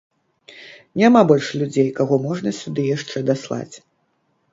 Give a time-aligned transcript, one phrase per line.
[1.01, 3.75] Няма больш людзей, каго можна сюды яшчэ даслаць.